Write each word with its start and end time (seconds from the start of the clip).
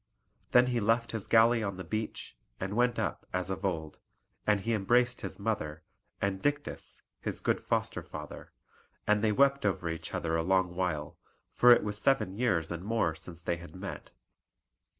Then 0.49 0.65
he 0.65 0.79
left 0.79 1.11
his 1.11 1.27
galley 1.27 1.61
on 1.61 1.77
the 1.77 1.83
beach, 1.83 2.35
and 2.59 2.75
went 2.75 2.97
up 2.97 3.27
as 3.33 3.51
of 3.51 3.63
old; 3.63 3.99
and 4.47 4.61
he 4.61 4.73
embraced 4.73 5.21
his 5.21 5.37
mother, 5.37 5.83
and 6.19 6.41
Dictys 6.41 7.03
his 7.19 7.39
good 7.39 7.61
foster 7.63 8.01
father, 8.01 8.51
and 9.05 9.23
they 9.23 9.31
wept 9.31 9.63
over 9.63 9.87
each 9.91 10.15
other 10.15 10.35
a 10.35 10.41
long 10.41 10.73
while, 10.73 11.19
for 11.53 11.69
it 11.71 11.83
was 11.83 11.99
seven 11.99 12.33
years 12.33 12.71
and 12.71 12.83
more 12.83 13.13
since 13.13 13.43
they 13.43 13.57
had 13.57 13.75
met. 13.75 14.09